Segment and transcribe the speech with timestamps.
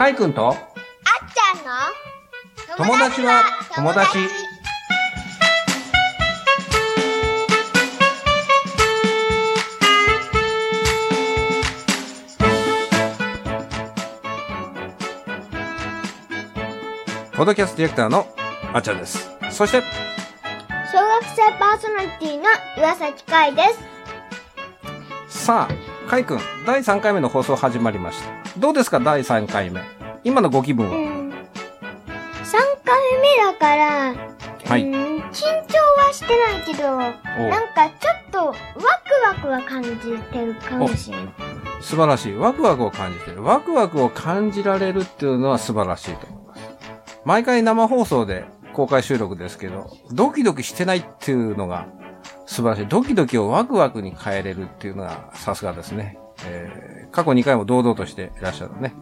[0.00, 0.48] かいくんと？
[0.48, 1.72] あっちゃんの？
[2.78, 3.42] 友達は
[3.74, 4.16] 友達
[17.36, 18.26] ポッドキャストディレクターの
[18.72, 19.28] あっちゃんです。
[19.50, 19.82] そして、
[20.90, 22.44] 小学生パーソナリティの
[22.78, 23.64] 岩崎海で
[25.28, 25.44] す。
[25.44, 28.39] さあ、かいくん、第3回目の放送始まりました。
[28.60, 29.80] どうですか、第3回目。
[30.22, 31.30] 今のご気分は、うん。
[31.30, 31.32] 3
[32.84, 34.14] 回目だから、
[34.66, 37.12] はいうん緊張はしてないけど、なん
[37.74, 38.58] かちょっとワク
[39.26, 39.90] ワクは感じ
[40.30, 41.28] てるかもしれない。
[41.80, 42.34] 素晴らしい。
[42.34, 43.42] ワクワクを感じてる。
[43.42, 46.62] ワクワクを感じられるっていうのは素晴らしいと思います。
[47.24, 51.86] 毎回生放送で公開収録ですけど、ドキドキしてないっていうのが
[52.44, 52.86] 素晴らしい。
[52.86, 56.18] ドキドキをワクワクに変えれるっていうのがさすがですね。
[56.46, 58.94] えー過去2回も堂々としていらっしゃるね。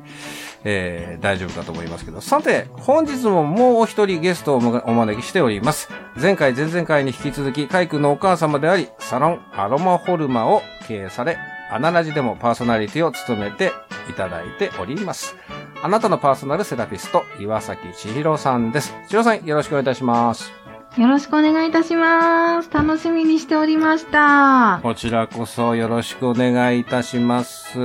[0.64, 2.22] えー大丈夫かと思いますけど。
[2.22, 4.60] さて、本日ももうお一人ゲストをお
[4.94, 5.90] 招きしております。
[6.20, 11.36] 前回、前々回に引き続き、カイ君のお母様であり、サロンアロマホルマを経営され、
[11.70, 13.72] アナラジでもパーソナリティを務めて
[14.08, 15.36] いただいております。
[15.82, 18.94] あなたのパーソナルセラピスト、岩崎千尋さんです。
[19.08, 20.50] 千尋さん、よろしくお願いいたします。
[20.98, 22.70] よろしくお願いいたします。
[22.72, 24.80] 楽しみにしておりました。
[24.82, 27.78] こちらこそよろしくお願いいたします。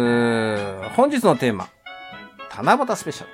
[0.96, 1.70] 本日のテーマ、
[2.56, 3.28] 七夕スペシャ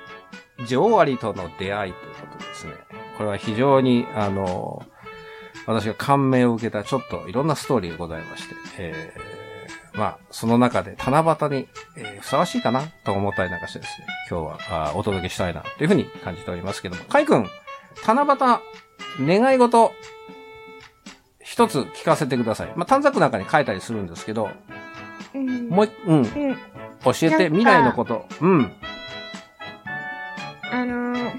[0.58, 0.66] ル。
[0.66, 2.74] 女王アリとの出会いということですね。
[3.18, 4.86] これは非常に、あの、
[5.66, 17.48] 私が感銘を受けたちょっといろんなストーリーがございまして、えー、まあ、その中で七夕に、えーふさわしいかなと思ったりなんかしてですね、今日はあお届けしたいなというふうに感じておりますけども、カイ君、
[18.06, 18.89] 七夕、
[19.20, 19.94] 願い事、
[21.42, 22.74] 一つ聞かせてください。
[22.76, 24.50] まあ、短冊なんかに書いたりするんですけど、
[25.34, 25.70] うん。
[25.70, 26.26] もう一、うん、うん。
[26.26, 28.26] 教えて、か未来のこと。
[28.42, 28.72] うん。
[30.72, 31.32] あのー、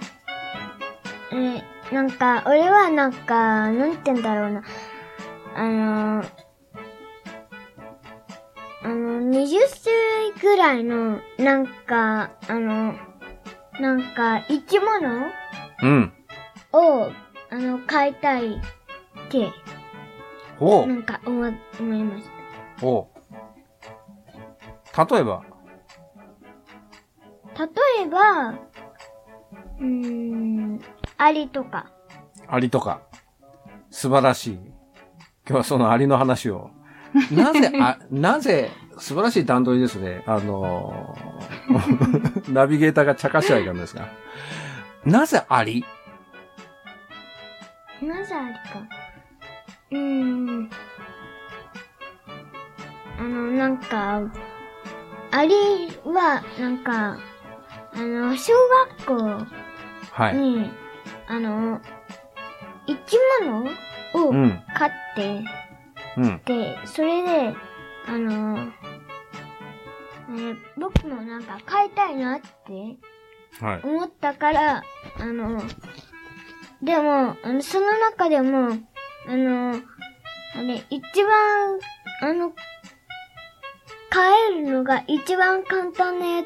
[1.33, 4.63] え、なんか、俺はなんか、なんて言うんだろうな。
[5.55, 6.29] あのー、
[8.83, 9.49] あの、20
[9.83, 12.95] 種類ぐらいの、なんか、あの、
[13.81, 15.27] なんか、生き物
[15.83, 16.13] うん。
[16.73, 17.11] を、
[17.51, 18.61] あの、飼いたいっ
[19.31, 19.53] て、
[20.59, 21.41] おう、なんか思、
[21.81, 22.25] 思いまし
[22.83, 23.07] おう。
[25.13, 25.43] 例えば、
[27.55, 27.67] た。
[27.67, 27.73] 例
[28.03, 30.81] えば、うーん、
[31.19, 31.91] アリとか。
[32.49, 33.01] アリとか。
[33.91, 34.55] 素晴らしい。
[34.55, 34.65] 今
[35.47, 36.71] 日はそのアリの話を。
[37.33, 40.23] なぜ、あ、 なぜ、素晴らしい段取りですね。
[40.27, 44.09] あのー ナビゲーターが茶化しちゃいかんですが。
[45.05, 45.85] なぜアリ？
[48.03, 48.61] なぜアリか。
[49.91, 49.99] うー
[50.63, 50.71] ん。
[53.19, 54.23] あの、なんか、
[55.33, 55.55] アリ
[56.05, 57.19] は、なんか、
[57.93, 58.53] あの、小
[59.07, 59.47] 学校
[60.13, 60.37] はい。
[60.37, 60.71] に、
[61.29, 61.81] あの、
[62.87, 63.65] 生き物
[64.15, 64.63] をうん。
[64.75, 65.45] 飼って、
[66.17, 66.41] うん。
[66.45, 67.55] で、それで、
[68.09, 68.59] あの、
[70.33, 72.97] えー僕もなんか飼いたいなって
[73.65, 73.81] はい。
[73.83, 74.83] 思ったから、
[75.19, 75.61] あの、
[76.83, 78.79] でも、あの、その中でも、
[79.29, 79.75] あの、
[80.57, 81.79] あれ、一番、
[82.23, 82.53] あの、
[84.11, 84.21] 飼
[84.51, 86.45] えるのが一番簡単なや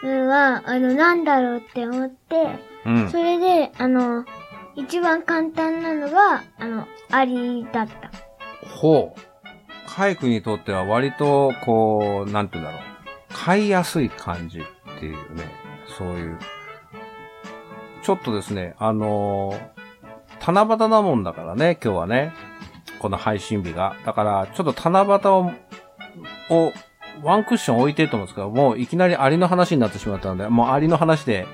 [0.00, 3.18] つは、あの、なんだろうって思って、うんそ。
[3.18, 4.24] れで、あの、
[4.74, 8.10] 一番簡単なのが、あの、アリだった。
[8.66, 9.20] ほう。
[9.86, 12.88] カイ君にとっては割と、こう、なんて言うんだろう。
[13.32, 14.62] 買いやすい感じっ
[15.00, 15.50] ていうね、
[15.98, 16.38] そういう。
[18.08, 19.68] ちょっとですね、あのー
[20.40, 22.32] 七夕なもんだからね、今日はね。
[23.00, 23.96] この配信日が。
[24.06, 25.52] だから、ちょっと七夕を、
[26.48, 26.72] を、
[27.22, 31.46] ワンクッション置いてると思うんですけど、もういきなりアリの話になってしまったので、もうアリの話で、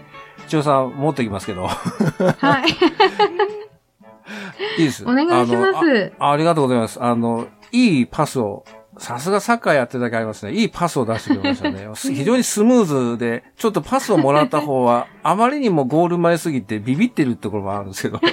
[0.46, 1.66] 千代さん持ってきますけど。
[1.66, 2.70] はい。
[4.78, 5.02] いいです。
[5.02, 6.12] お願いします。
[6.20, 7.02] あありがとうございます。
[7.02, 8.64] あの、いいパスを、
[8.98, 10.52] さすがサッカーやってるだけありますね。
[10.52, 11.88] いいパスを出してくれましたね。
[11.94, 18.20] す非常にスムーズで、ちょっとパスをもらった方は、あまりにもゴール前すぎてビビってるところもあるんですけど。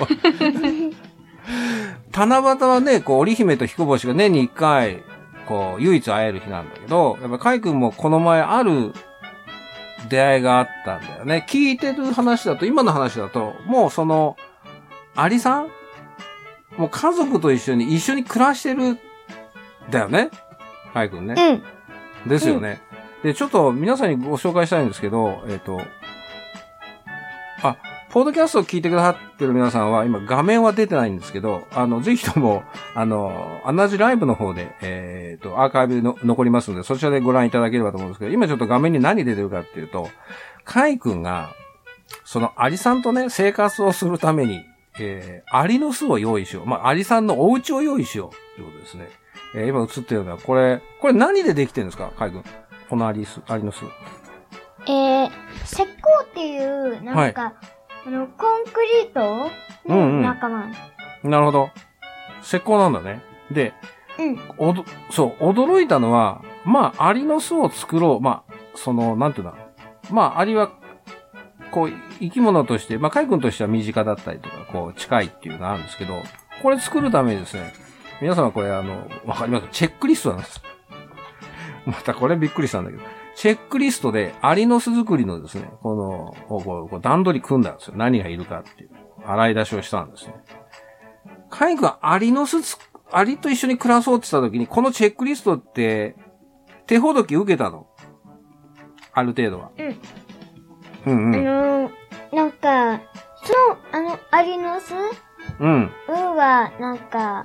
[2.14, 5.02] 七夕はね、こう、織姫と彦星が年に一回、
[5.48, 8.94] こう、唯一会える日なんだけど、やっぱカイ君もこの前ある
[10.10, 11.46] 出会いがあったんだよね。
[11.50, 14.36] 聞いてる話だと、今の話だと、もうその、
[15.16, 15.70] アリさん？
[16.78, 19.00] もう家族と一緒に、一緒に暮らしてる、
[19.90, 20.30] だよね
[20.94, 21.36] カイ君ね。
[22.26, 22.30] うん。
[22.30, 22.82] ですよね。
[23.24, 25.82] で、ちょっと皆さんにご紹介したいんですけど、えっ、と、
[27.64, 27.78] あ、
[28.10, 40.10] ポッドキャストを聞いてくださってる皆さんは、今画面は出てないんですけど、あの、ぜひとも、あの、同じライブの方で、えっ、と、アーカイブの残りますので、そちらでご覧いただければと思うんですけど、今ちょっと画面に何出てるかっていうと、
[40.66, 41.54] カイ君が、
[42.26, 44.66] そのアリさんとね、生活をするために、
[45.00, 46.66] えー、アリの巣を用意しよう。
[46.66, 48.56] まあ、アリさんのお家を用意しよう。
[48.58, 49.21] ということですね。
[49.56, 52.12] えー、今映ってるのは、これ、これ何でできてるんですか？
[52.18, 52.44] カイ君。
[52.90, 53.86] このアリス、アリの巣。
[54.88, 55.30] えー、
[55.64, 57.54] 石膏っていう、なんか、
[58.06, 59.52] あの、コンクリートの
[59.86, 60.72] うんうん仲間。
[61.24, 61.70] なるほど。
[62.44, 63.22] 石膏なんだね。
[63.52, 63.74] で、
[64.18, 64.40] うん。
[64.58, 68.22] おど、そう、驚いたのは、まあ、アリの巣を作ろう。
[68.22, 69.56] まあ、その、なんていうんだ。
[70.10, 70.72] まあ、アリは、
[71.70, 76.16] こう、生き物として、まあ、カイ君としては身近だったりとか、こう、近いっていうのがあるんですけど、
[76.62, 77.74] これ作るためにですね、
[78.22, 79.68] 皆様これ、あの、わかります？
[79.72, 80.62] チェックリストなんです。
[81.86, 83.04] またこれびっくりしたんだけど、
[83.36, 87.94] チェックリストでアリの巣作りのですね、この、こう段取り組んだんですよ。
[87.98, 88.92] 何がいるかっていう。
[89.26, 90.36] 洗い出しをしたんですね。
[91.50, 92.78] カイ君はアリの巣つ、
[93.12, 96.16] アリと一緒に暮らそうって言った時に、このチェックリストって、
[96.86, 97.88] 手ほどき受けたの。
[99.14, 99.72] ある程度は。
[99.78, 100.00] うん。
[101.06, 101.36] うんうん。
[101.36, 103.02] あのー、なんか、
[103.44, 104.94] その、あの、アリの巣
[105.60, 105.92] うん。
[106.08, 107.44] は、なんか、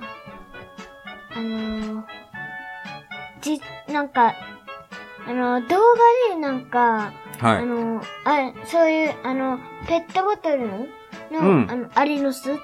[1.35, 2.03] あのー、
[3.41, 4.33] じ、なんか、
[5.27, 5.77] あの、動
[6.29, 7.57] 画でなんか、はい。
[7.57, 10.67] あの、あそういう、あの、ペットボトル
[11.31, 12.55] の、うんあの、アリの巣っ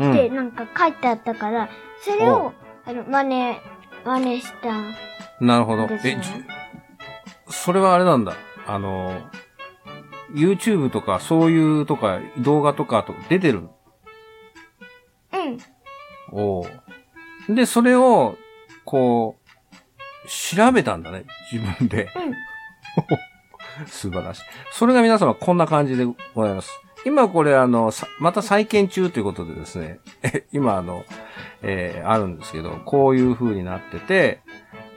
[0.00, 0.12] うん。
[0.12, 1.68] てなんか書いてあったから、
[2.02, 2.52] それを、
[2.84, 3.56] あの、真似、
[4.04, 5.44] 真似した。
[5.44, 5.88] なるほど。
[6.04, 6.18] え、
[7.48, 8.34] それはあれなんだ。
[8.66, 9.20] あの、
[10.34, 13.68] YouTube とかそういうとか動画とかと出てる。
[15.32, 15.58] うん。
[16.32, 16.64] おう
[17.54, 18.36] で、それを、
[18.84, 21.24] こう、調べたんだね。
[21.52, 22.08] 自分で。
[22.16, 23.86] うん。
[23.86, 24.42] 素晴らしい。
[24.72, 26.04] それが皆様こんな感じで
[26.34, 26.70] ございます。
[27.06, 31.04] 今これあの、さまた再建中ということでですね、え今あの、
[31.62, 34.40] えーあるんですけど、こういう風になってて、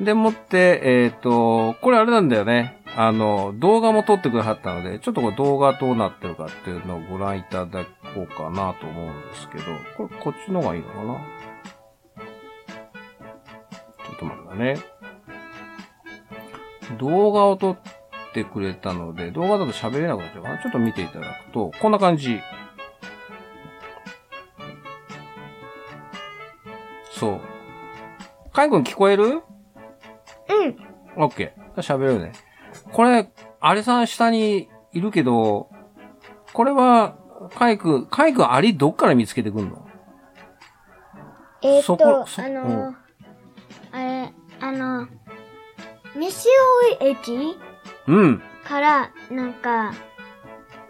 [0.01, 2.81] でもって、えっ、と、これあれなんだよね。
[2.95, 9.63] あの、動画も撮ってくださったので、ちょっとこれ動画どうなってるかっていうのをご覧いただこうかなと思うんですけど、
[9.97, 11.52] これこっちの方がいいのかな？
[14.13, 14.77] ちょっと待ってね。
[16.99, 17.77] 動画を撮っ
[18.33, 20.61] てくれたので、動画だと喋れなくなっちゃうかな。
[20.61, 22.39] ちょっと見ていただくと、こんな感じ。
[27.11, 27.41] そう。
[28.51, 29.25] カイ君聞こえる？
[29.25, 29.43] うん。
[31.15, 31.81] オッケー。
[31.81, 32.33] 喋れるね。
[32.91, 35.69] これ、アリさん下にいるけど、
[36.53, 37.15] これは、
[37.55, 39.87] カイ君、カイ君アリどっから見つけてくんの？
[41.63, 42.95] えー、っ、そことそあのうんー、
[43.93, 45.07] あれ、あの、
[46.15, 46.47] 西
[46.99, 47.57] 大駅
[48.07, 48.41] うん。
[48.67, 49.93] から、なんか、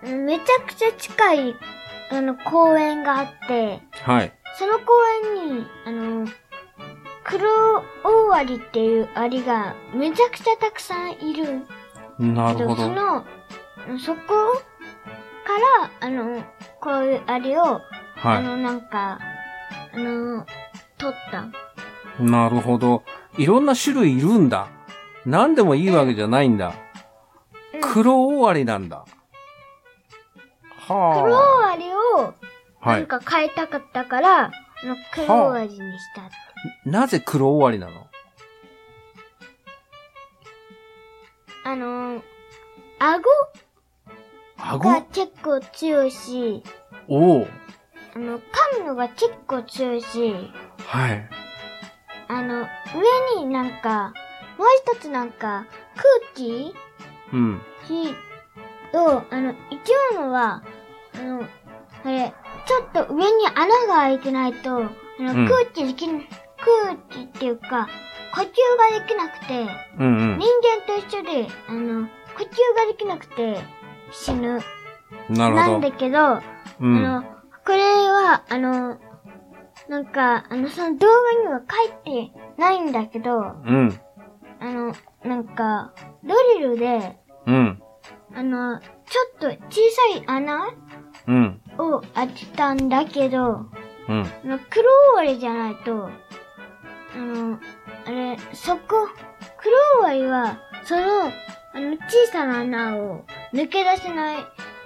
[0.03, 1.55] うんめちゃくちゃ近い、
[2.11, 4.33] あの、公園があって、はい。
[4.57, 4.91] その公
[5.37, 6.27] 園に、あの、
[7.23, 11.65] 黒大アリっていうアリがめちゃくちゃたくさんいる
[12.19, 12.83] なるほど。
[12.83, 13.25] その、
[13.99, 16.43] そこから、あの、
[16.81, 17.81] こういうアリを、あ
[18.17, 18.43] はい。
[18.43, 19.19] の、なんか、
[19.93, 20.45] あの、
[20.97, 21.45] 取った。
[22.19, 23.03] なるほど。
[23.37, 24.67] いろんな種類いるんだ。
[25.25, 26.67] 何でもいいわけじゃないんだ。
[26.67, 26.73] うん
[27.81, 29.05] 黒大アリなんだ。
[30.87, 32.33] 黒は大アリを、あ。
[32.79, 33.07] はなんい。
[33.07, 34.51] か変えたかったから、あ
[34.85, 35.81] の黒大アリにし
[36.15, 36.29] たっ
[36.83, 36.89] て。
[36.89, 38.07] なぜ黒大アリなの？
[41.65, 42.21] あの、
[42.99, 43.23] 顎
[44.57, 44.89] 顎？
[44.89, 46.63] が結構強いし、
[47.07, 47.47] おお。
[48.15, 48.41] あの、噛
[48.79, 50.35] むのが結構強いし、
[50.85, 51.29] はい。
[52.37, 52.67] あの、
[53.37, 54.13] 上になんか、
[54.57, 56.73] もう一つなんか、空気
[57.31, 57.61] うん。
[57.85, 58.09] 火
[58.97, 60.63] を、あの、生き物は、
[61.15, 61.43] あの、
[62.05, 62.33] あれ、
[62.65, 64.79] ちょっと上に穴が開いてないと、あ
[65.19, 66.21] の、うん空気できん、
[66.57, 67.87] 空気っていうか、
[68.35, 69.67] 呼吸ができなくて、
[69.99, 70.47] うんうん人。
[70.77, 73.61] 間と一緒で、あの、呼吸ができなくて
[74.11, 74.59] 死ぬ。
[75.29, 75.71] なるほど。
[75.71, 76.41] なんだけど、う
[76.81, 77.03] あん。
[77.03, 77.21] の、
[77.65, 77.77] これ
[78.09, 78.97] は、あの、
[79.89, 83.99] なんか、あの、その動画には書いてないんだけど、うん。
[84.59, 87.81] あの、なんか、ドリルで、うん。
[88.35, 88.87] あの、ちょ
[89.35, 89.81] っと小
[90.13, 90.69] さい穴
[91.27, 91.61] うん。
[91.77, 93.65] を開けたんだけど、
[94.09, 94.21] うん。
[94.21, 96.09] あの、黒終わりじゃないと、
[97.15, 97.59] あの、
[98.05, 99.07] あれ、そこ、
[99.57, 101.31] 黒終わりは、その、
[101.75, 104.37] あの、小さな穴を抜け出せない。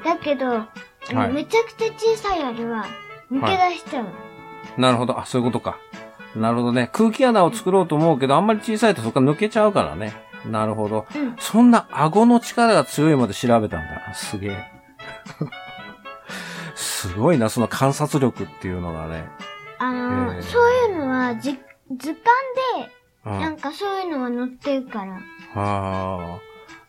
[0.04, 0.70] だけど、あ
[1.12, 2.86] のはいめちゃくちゃ小さいあれは、
[3.32, 4.27] 抜け出しちゃう。
[4.78, 5.20] なるほど。
[5.20, 5.78] あ、そういうことか。
[6.36, 6.90] なるほどね。
[6.94, 10.14] 空気穴を作ろうと思うけど、あんまり小さいとそこから抜けちゃうからね。
[10.46, 11.06] なるほど。
[11.16, 11.36] うん。
[11.40, 14.14] そんな顎の力が強いまで調べたんだ。
[14.14, 14.72] すげえ。
[16.76, 19.26] すごいな、その観察力っていうのがね。
[19.80, 21.60] あの、えーそういうのは、じ、
[21.96, 22.16] 図鑑
[22.86, 22.92] で、
[23.26, 23.40] うん。
[23.40, 25.16] なんかそういうのが載ってるから。
[25.56, 26.40] ああ。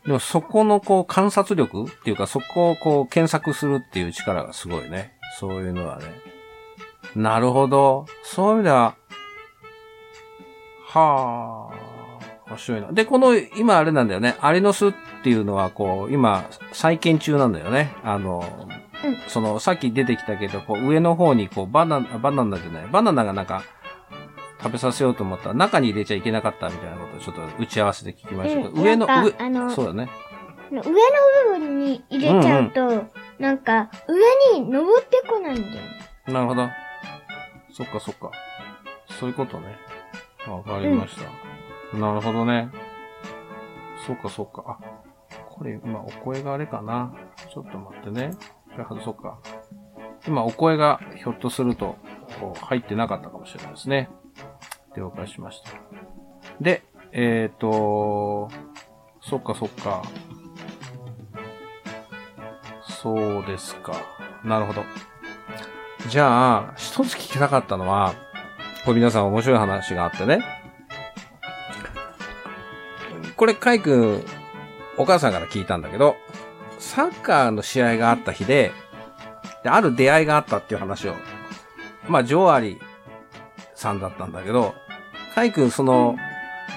[0.05, 5.13] でもそこのこう観察力っていうかそこをこう検索するっていう力がすごいね。
[5.39, 6.05] そういうのはね。
[7.19, 8.07] なるほど。
[8.23, 8.95] そういう意味では、
[10.87, 12.93] はあ、面白いな。
[12.93, 14.37] で、この、今あれなんだよね。
[14.41, 14.93] アリの巣っ
[15.25, 17.93] ていうのはこう、今、再建中なんだよね。
[18.05, 18.45] あの、
[19.05, 22.87] うんその、さっき出てきたけど、こう、上の方にこう、バナナ、バナナじゃない。
[22.87, 23.63] バナナがなんか、
[24.63, 30.09] 食べさせようと思ったら中に入れちゃいけなかったみたいなことをちょっと打ち合わせで聞きましたけど、うん上の、上かあのそうだね。
[30.71, 33.07] 上の部分に入れちゃうと、
[33.39, 33.91] なんか、
[34.53, 35.83] 上に登ってこないんだよ。
[36.29, 36.69] なるほど。
[37.79, 38.33] そっかそっか。
[39.21, 39.77] そういうことね。
[40.49, 41.97] わかりました。
[41.97, 42.71] なるほどね。
[44.05, 44.65] そっかそっか。
[44.67, 44.79] あ、
[45.49, 47.15] これ今お声があれかな。
[47.55, 48.33] ちょっと待ってね。
[48.77, 49.39] 外そうか。
[50.27, 51.95] 今お声がひょっとすると
[52.63, 54.11] 入ってなかったかもしれないですね。
[54.97, 55.71] 了解しました。
[56.61, 56.83] で、
[57.13, 58.51] えっ、ー、と、
[59.21, 60.03] そっかそっか。
[62.83, 63.93] そうですか。
[64.43, 64.83] なるほど。
[66.07, 68.15] じゃあ、一つ聞きたかったのは、
[68.85, 70.43] これ皆さん面白い話があってね。
[73.37, 74.25] これ、カイ君、
[74.97, 76.17] お母さんから聞いたんだけど、
[76.79, 78.73] サッカーの試合があった日で、
[79.63, 81.15] である出会いがあったっていう話を、
[82.09, 82.81] まあ、ジョーアリ
[83.75, 84.75] さんだったんだけど、
[85.35, 86.17] カイ君、その、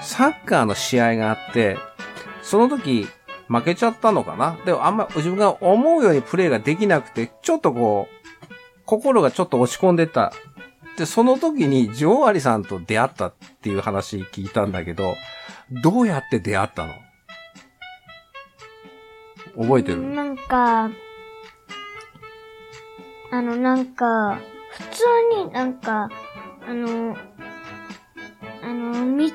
[0.02, 1.78] サッカーの試合があって、
[2.42, 3.08] その時、
[3.48, 4.56] 負けちゃったのかな？
[4.64, 8.21] でもあんま自分が思うようにプレーができなくて、ちょっとこう、
[8.84, 10.32] 心がちょっと落ち込んでた。
[10.98, 15.14] で、その時にジョーアリさんと出会ったっていう話聞いたんだけど、
[15.82, 16.92] どうやって出会ったの？
[19.62, 20.02] 覚えてる？
[20.02, 20.90] なんか、
[23.30, 24.38] あの、なんか、
[24.72, 25.04] 普通
[25.46, 26.10] になんか、
[26.66, 27.16] あの、
[28.62, 29.30] あの、道、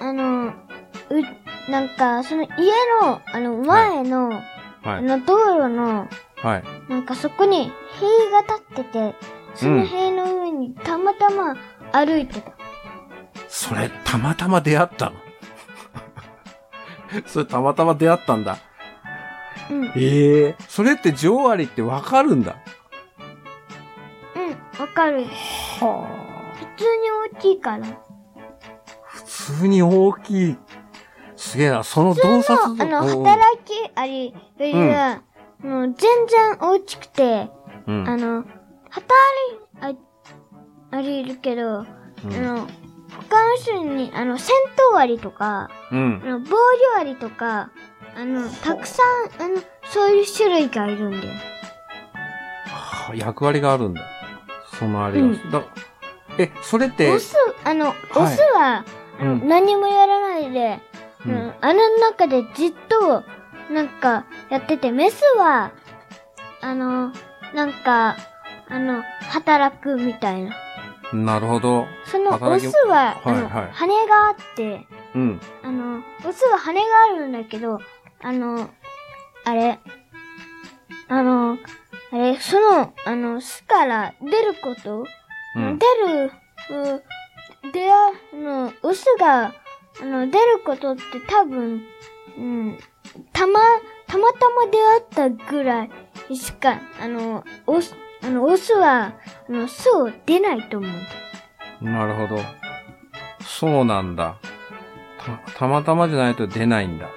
[0.00, 0.52] あの、う、
[1.70, 4.42] なんか、その家の、あの、前の、はい。
[4.84, 6.08] あの、道路の、
[6.46, 6.64] はい。
[6.88, 9.14] なんかそこに塀が立ってて、
[9.56, 11.56] その塀の上にたまたま
[11.92, 12.52] 歩いてた。
[13.48, 15.16] それ、たまたま出会ったの？
[17.26, 18.58] それ、たまたま出会ったんだ。
[19.70, 19.80] うん。
[19.80, 22.54] うん、ええそれってジョーアリってわかるんだ？
[24.78, 25.24] わかる。
[25.24, 26.54] はあ。
[26.54, 27.86] 普通に大きいから。
[29.02, 30.56] 普通に大きい。
[31.34, 35.22] すげえな、その洞察あの、うん働きありよりは、
[35.62, 37.48] もう全然大きくて、
[37.86, 38.08] うん。
[38.08, 38.44] あの、
[38.90, 39.06] 働
[39.82, 39.98] り、
[40.92, 41.86] あ、ありいるけど、うん
[42.34, 42.66] あの、
[43.28, 44.54] 他の人に、あの、戦
[44.92, 46.28] 闘アリとか、うんあ。
[46.28, 46.56] の、防
[46.94, 47.70] 御アリとか、
[48.16, 49.02] あの、たくさ
[49.38, 51.32] ん、あの、そういう種類がいるんだよ。
[52.66, 54.02] はあ役割があるんだ。
[54.78, 55.26] そのあれが。
[55.26, 55.62] うんだ
[56.38, 57.34] え、それってオ、ス、
[57.64, 57.92] あの、オ
[58.26, 58.84] スは、
[59.18, 60.80] あのうん何もやらないで、
[61.24, 63.24] ううんん、穴の中でじっと、
[63.70, 65.72] なんか、やってて、メスは、
[66.60, 67.12] あの、
[67.54, 68.16] なんか、
[68.68, 70.56] あの、働くみたいな。
[71.12, 71.86] なるほど。
[72.04, 75.40] そのオスは、はいはい羽があって、うん。
[75.62, 76.80] あの、オスは羽が
[77.14, 77.78] あるんだけど、
[78.20, 78.70] あの、
[79.44, 79.78] あれ、
[81.08, 81.58] あの、
[82.12, 85.04] あれ、その、あの、巣から出ること、
[85.56, 85.78] うん。
[85.78, 86.32] 出る、
[86.70, 87.02] う
[87.72, 89.54] 出会う、の、オスが、
[90.00, 91.82] あの、出ることって多分、
[92.36, 92.78] うん、
[93.32, 93.60] たま、
[94.06, 95.84] たまたま出会ったぐら
[96.28, 99.14] いしか、あの、オス、あの、オスは、
[99.48, 101.84] あの、巣を出ないと思う。
[101.84, 102.42] なるほど。
[103.44, 104.36] そうなんだ。
[105.46, 107.08] た、たまたまじゃないと出ないんだ。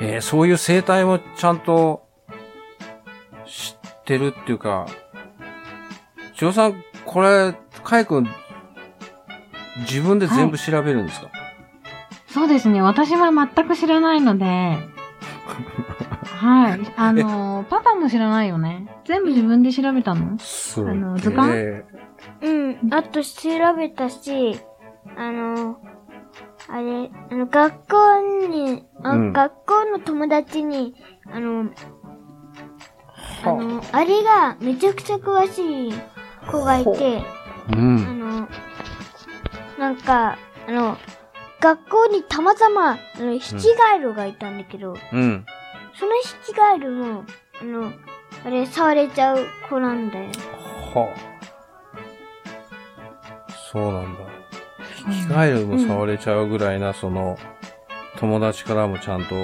[0.00, 2.08] えーそういう生態もちゃんと
[3.46, 4.86] 知ってるっていうか、
[6.36, 8.28] ジョーさん、これ、カイ君、
[9.80, 11.28] 自分で全部調べるんですか、
[12.28, 12.82] そうですね。
[12.82, 14.78] 私は全く知らないので、
[16.24, 16.80] はい。
[16.96, 18.88] あの、パパも知らないよね。
[19.04, 20.38] 全部自分で調べたの？
[20.38, 20.88] そう。
[20.88, 21.54] あの図鑑？
[21.54, 21.84] え
[22.42, 22.52] う
[22.88, 22.94] ん。
[22.94, 24.60] あと調べたし、
[25.16, 25.78] あの、
[26.68, 30.94] あれ、あの、学校に、あうん学校の友達に、
[31.30, 31.72] あの、ー
[33.44, 35.92] あの、あれがめちゃくちゃ詳しい
[36.50, 37.22] 子がいて、
[37.68, 38.18] あうん。
[38.20, 38.48] の、
[39.78, 40.96] なんか、あの、
[41.62, 45.46] 学校にたまたま、あの、ヒキガエルがいたんだけど、うん。
[45.94, 47.24] そのヒキガエルも、
[47.60, 47.92] あの、
[48.44, 50.26] あれ、触れちゃう子なんだよ。
[50.92, 51.32] はあ。
[53.72, 54.20] そうなんだ。
[54.96, 57.38] ヒキガエルも触れちゃうぐらいな、その、
[58.18, 59.36] 友達からもちゃんと、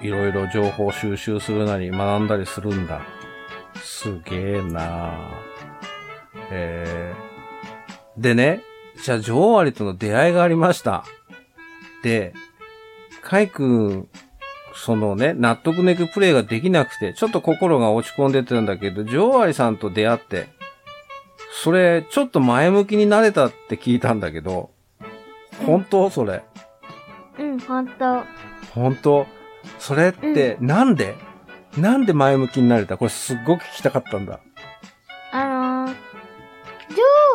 [0.00, 3.02] いろいろ情報収集するなり学んだりするんだ。
[3.76, 5.12] すげえな
[6.50, 8.62] えー、でね、
[9.02, 11.04] じゃあ、女王アリとの出会いがありました。
[12.02, 12.34] で、
[13.22, 14.08] カイ君、
[14.74, 20.48] そのね、納得のいくプレイができなくて、ちょっと心が落ち込んでてんだけど、女王アリさんと出会って、
[21.62, 24.70] それ、ちょっと前向きになれたって聞いたんだけど、
[25.66, 26.08] 本当？
[26.10, 26.42] それ。
[27.38, 28.24] うん、ほんと。
[28.74, 29.26] 本当？
[29.78, 31.14] それって、なんで、
[31.76, 32.96] なんで前向きになれた？
[32.96, 34.40] これすっごく聞きたかったんだ。
[35.30, 35.44] あ
[35.86, 35.94] のー、女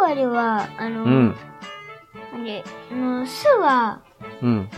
[0.02, 1.36] 王アリは、あのー、うん。
[2.34, 4.02] あれ、あの、巣は、
[4.42, 4.70] うん。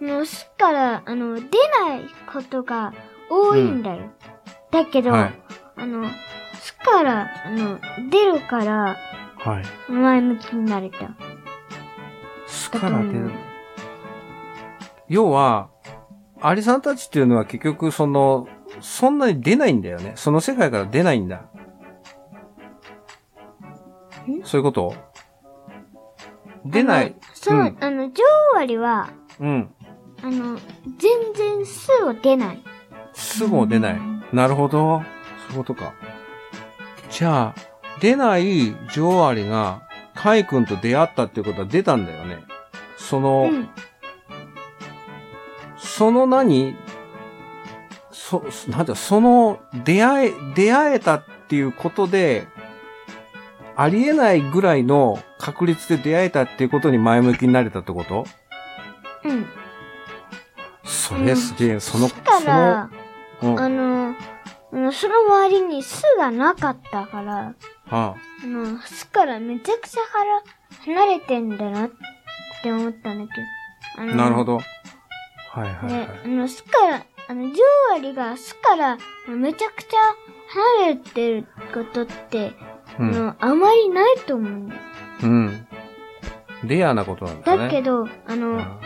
[0.00, 2.92] あの、巣から、あの、出ないことが
[3.30, 4.10] 多いんだよ。
[4.70, 5.32] だけど、はい。
[5.76, 6.08] あの、
[6.54, 7.78] 巣から、あの、
[8.10, 8.96] 出るから、
[9.38, 9.92] はい。
[9.92, 11.10] 前向きになれた。
[12.46, 13.30] 巣から出る。
[15.08, 15.68] 要は、
[16.40, 18.48] アリさんたちっていうのは結局その、
[18.80, 20.12] そんなに出ないんだよね。
[20.16, 21.42] その世界から出ないんだ。
[24.44, 24.94] そういうこと？
[26.64, 27.14] 出ない。
[27.44, 28.10] そう、うんあの、
[28.56, 29.74] アリは、うん。
[30.22, 30.58] あの、
[30.96, 32.62] 全然巣を出ない。
[33.12, 34.00] すぐ出ない。
[34.32, 35.02] なるほど。
[35.48, 35.92] そういうことか。
[37.10, 37.54] じゃあ、
[38.00, 39.82] 出ない女王アリが、
[40.14, 42.38] カイ君と出会ったっていうことは出たんだよね。
[42.96, 43.68] その、うん。
[45.76, 46.76] その何？
[48.10, 52.46] そ、なんだ、その出会え、出会えたっていうことで、
[53.76, 58.24] ありえないぐらいの確率で出会えたっていうことに前向きになれたってこと？
[59.24, 59.46] うん。
[60.84, 62.90] それすげえ、その、巣から、
[63.40, 67.54] その、うん、はあの、その周りに巣がなかったから、
[67.90, 70.00] あ、あの、巣からめちゃくちゃ
[70.84, 71.90] 離離れてんだなっ
[72.62, 73.32] て思ったんだ
[73.96, 74.14] けど。
[74.14, 74.44] なるほ。
[74.44, 74.56] ど。
[74.56, 74.64] は
[75.56, 77.54] いはいはねい。、あの、巣から、あの、女
[77.92, 79.98] 王アリが巣からめちゃくちゃ
[80.78, 82.52] 離れてることって、
[82.98, 83.36] うん。
[83.38, 84.80] あまりないと思うんだよ。
[85.22, 85.66] うん。
[86.64, 87.64] レアなことなんだね。
[87.64, 88.80] だけど、あうの、ん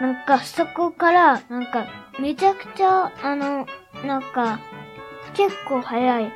[0.00, 1.86] なんかそこから、なんか、
[2.20, 3.66] めちゃくちゃ、あの、
[4.04, 4.58] なんか、
[5.34, 6.32] 結構早い。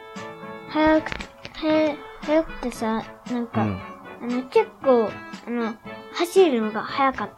[0.68, 1.10] 早く、
[1.54, 3.80] 早早くてさ、なんか、うん。
[4.22, 5.10] あの、結構、
[5.46, 5.74] あの、
[6.14, 7.30] 走るのが早かっ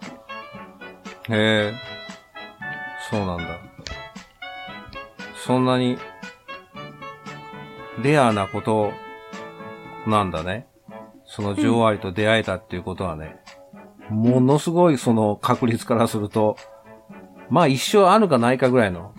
[1.29, 1.35] た。
[1.35, 1.75] へえ。
[3.11, 3.45] そうなんだ。
[5.37, 5.99] そんなに、
[8.03, 8.93] レアなこと
[10.07, 10.67] なんだね。
[11.27, 13.37] その女王アリと出会えたっていうことはね。
[14.11, 16.57] ものすごいその確率からすると、
[17.49, 19.15] まあ一生あるかないかぐらいの。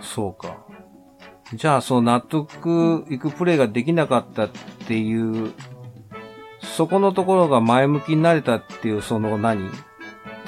[0.00, 0.56] そうか。
[1.54, 4.48] じゃあその納得いくプレイができなかったっ
[4.88, 5.52] ていう、
[6.60, 9.68] そこのところが前向きになれたっていうその何？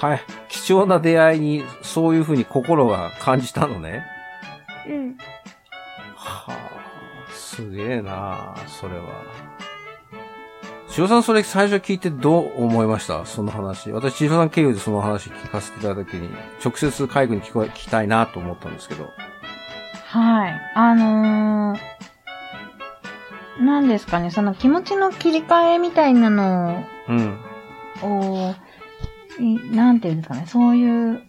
[0.01, 4.03] 大貴重な出会いにそういうふうに心が感じたのね。
[4.89, 5.17] うん。
[7.63, 9.05] はあ、すげえなあそれは。
[10.89, 13.27] 千代さんそれ最初聞いてどう思いました？
[13.27, 13.91] その話。
[13.91, 16.29] 私、千代さん経由でその話聞かせていただいたときに、
[16.65, 19.09] 直接海軍に聞こえ、聞きたいなと思ったんですけど。
[20.07, 20.61] はい。
[20.77, 27.41] あのー、なんですかね、その気持ちの切り替えみたいなのうん。
[28.03, 28.55] を、
[29.41, 31.23] いなんていうんですかね、そういう、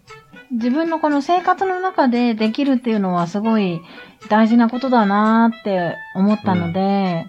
[0.51, 3.81] 自分のこの生活の中でできるっていうのはすごい
[4.29, 7.27] 大事なことだなーって思ったので、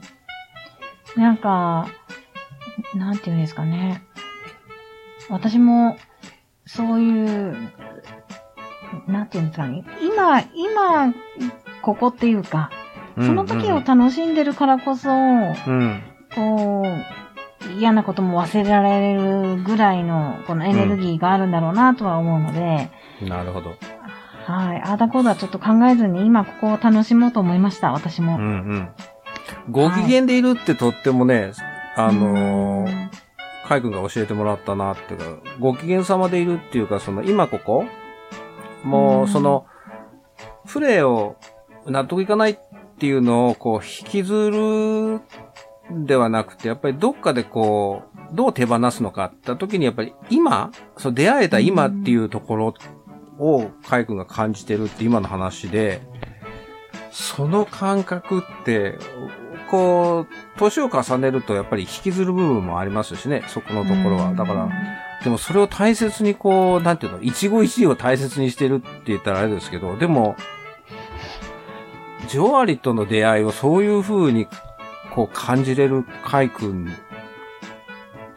[1.17, 1.89] なんか、
[2.95, 4.03] なんていうんですかね。
[5.29, 5.97] 私も、
[6.67, 7.57] そういう、
[9.09, 9.85] なんていうんですかね。
[10.03, 11.15] 今、今、
[11.83, 12.71] ここっていうか、
[13.17, 16.03] その時を楽しんでるからこそ、うん。
[16.35, 22.91] こう、嫌なことも忘れられるぐらいの、このエネルギーがあるんだろうなとは思うので、
[23.23, 23.71] なるほど。
[24.47, 24.83] はい。
[24.83, 28.37] あーだこうだちょっと考えずに今ここを楽しもうと思いました、私も。
[28.37, 28.89] うんうん。
[29.71, 31.53] ご機嫌でいるってとってもね、
[31.97, 33.09] あのー、
[33.67, 37.85] 海軍が教えてもらったなっていうか、ご機嫌様でいるっていうか、その今ここ
[38.85, 39.67] もううんその、
[40.69, 41.37] プレイを
[41.87, 42.59] 納得いかないっ
[42.99, 45.21] ていうのをこう引きずる
[45.93, 48.03] んではなくて、やっぱりどっかでこ
[48.33, 52.75] う、どう手放すのかって時にやっぱり今、その出会えた今っていうところ
[53.39, 56.01] を海軍が感じてるって今の話で、
[57.11, 58.99] その感覚って、
[59.71, 64.35] こう、年を重ねるとやっぱり引きずる部分もありますしね、そこのところは。
[64.35, 64.69] だから、
[65.25, 70.37] でもそれを大切にこう、なんていうの、一期一会を大切にしてるって言ったらあれですけど、でも、
[72.29, 74.47] ジョアリとの出会いをそういう風に
[75.15, 76.93] こう感じれるカイ君、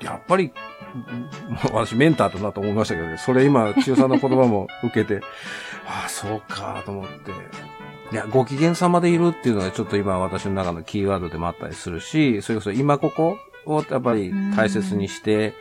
[0.01, 0.53] やっぱり、
[1.73, 5.21] 私メンターだなと思いましたけどね、それ今、千代さんの言葉も受けて、
[5.86, 7.32] ああ、そうか、と思って。
[8.12, 15.54] いや、ご機嫌様でいるっていうのがちょっと今私の中のキーワードでもあったりするし、それこそ今ここをやっぱり大切にして、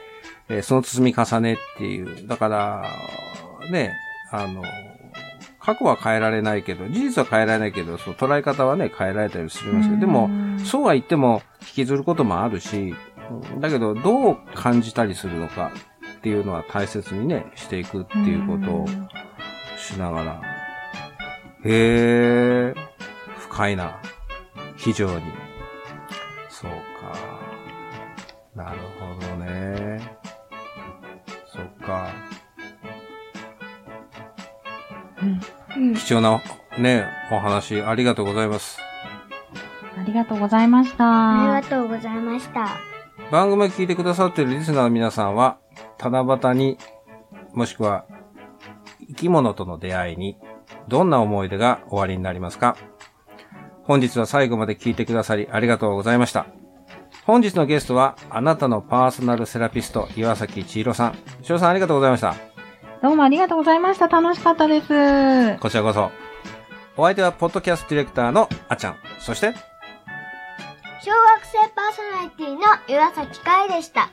[0.49, 2.27] えーその積み重ねっていう。
[2.27, 2.83] だから、
[3.71, 3.95] ね、
[4.31, 4.63] あの、
[5.61, 10.31] 過去は変えられないけど、事実は変えられないけど、その捉え方はね、変えられたりするんですけど、でも、
[10.65, 12.97] そうは言っても引きずることもあるし、うん
[13.61, 15.73] だけど、どう感じたりするのか
[16.19, 18.87] っていうのは大切にね、していくっていうことを
[19.77, 20.43] しながら。
[21.65, 22.75] へえ、
[23.37, 24.01] 深いな。
[24.77, 25.25] 非常に。
[26.49, 26.79] そうか。
[28.55, 30.01] なるほどね。
[31.47, 32.09] そっか。
[35.77, 35.95] うん。
[35.95, 36.41] 貴重な
[36.79, 38.79] ね、お話ありがとうございます。
[39.99, 41.55] ありがとうございました。
[41.55, 42.88] ありがとうございました。
[43.31, 45.59] 番組を聞いてくださっているリスナーの皆さんは、
[45.99, 46.79] 七夕に、
[47.53, 48.07] もしくは
[49.09, 50.39] 生き物との出会いに、
[50.89, 52.77] どんな思い出が終わりになりますか？
[53.85, 56.47] 本日は最後まで聞いてくださりありがとうございました。
[57.25, 61.13] 本日のゲストは、あなたのパーソナルセラピスト、岩崎千尋さん。
[61.43, 62.35] 千尋さんありがとうございました。
[63.03, 64.09] どうもありがとうございました。
[64.09, 65.59] 楽しかったです。
[65.59, 66.11] こちらこそ。
[66.97, 68.97] お相手は、ポッドキャストディレクターのあちゃん。
[69.19, 69.53] そして、
[71.01, 74.11] 小学生パーソナリティの岩崎海でした。